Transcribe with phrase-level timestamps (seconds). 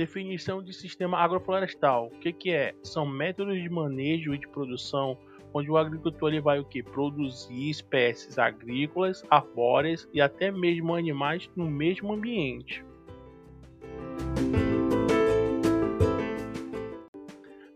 [0.00, 2.06] Definição de sistema agroflorestal.
[2.06, 2.74] O que, que é?
[2.82, 5.18] São métodos de manejo e de produção
[5.52, 6.82] onde o agricultor ele vai o que?
[6.82, 12.82] Produzir espécies agrícolas, arbóreas e até mesmo animais no mesmo ambiente.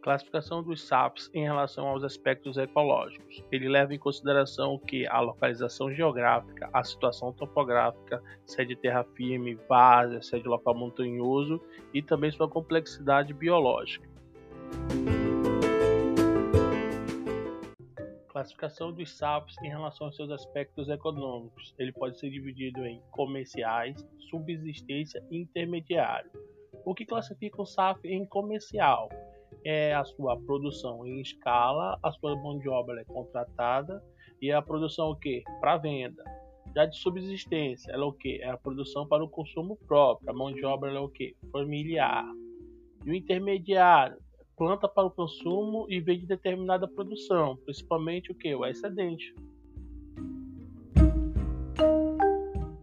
[0.05, 3.43] Classificação dos SAPs em relação aos aspectos ecológicos.
[3.51, 9.03] Ele leva em consideração que a localização geográfica, a situação topográfica, se é de terra
[9.17, 11.59] firme, várzea, se é de local montanhoso
[11.95, 14.07] e também sua complexidade biológica.
[18.29, 21.75] Classificação dos SAPs em relação aos seus aspectos econômicos.
[21.79, 26.31] Ele pode ser dividido em comerciais, subsistência e intermediário.
[26.85, 29.09] O que classifica o SAP em comercial?
[29.65, 34.03] É a sua produção em escala, a sua mão de obra é contratada
[34.41, 35.43] e a produção o que?
[35.61, 36.23] Para venda.
[36.75, 38.43] Já de subsistência, ela é o que?
[38.43, 40.29] É a produção para o consumo próprio.
[40.29, 41.37] A mão de obra é o que?
[41.53, 42.27] Familiar.
[43.05, 44.19] E o intermediário,
[44.57, 48.55] planta para o consumo e vende determinada produção, principalmente o que?
[48.55, 49.35] O excedente.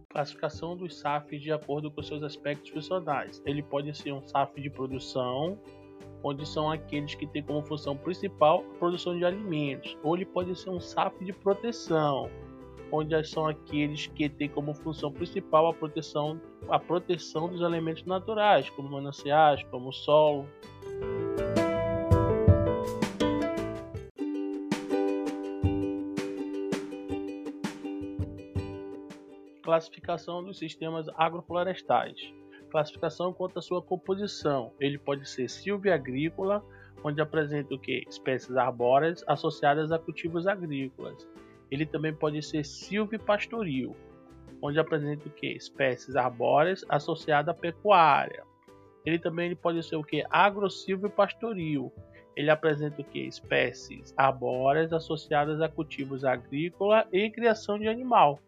[0.08, 3.42] Classificação dos SAFs de acordo com seus aspectos funcionais.
[3.46, 5.58] Ele pode ser um SAF de produção,
[6.22, 10.54] onde são aqueles que têm como função principal a produção de alimentos, ou ele pode
[10.58, 12.30] ser um SAF de proteção,
[12.90, 18.68] onde são aqueles que têm como função principal a proteção, a proteção dos elementos naturais,
[18.70, 20.46] como mananciais, como o solo.
[29.62, 32.41] Classificação dos sistemas agroflorestais
[32.72, 34.72] classificação quanto à sua composição.
[34.80, 36.64] Ele pode ser silvia-agrícola,
[37.04, 38.04] onde apresenta o que?
[38.08, 41.28] Espécies arbóreas associadas a cultivos agrícolas.
[41.70, 43.94] Ele também pode ser silvipastoril,
[44.62, 45.48] onde apresenta o que?
[45.48, 48.42] Espécies arbóreas associadas à pecuária.
[49.04, 50.24] Ele também ele pode ser o que?
[50.30, 51.92] Agrosilvipastoril.
[52.34, 53.20] Ele apresenta o que?
[53.20, 58.38] Espécies arbóreas associadas a cultivos agrícolas e criação de animal.